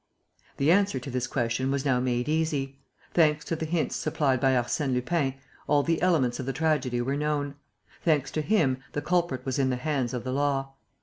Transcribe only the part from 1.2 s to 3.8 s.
question was now made easy. Thanks to the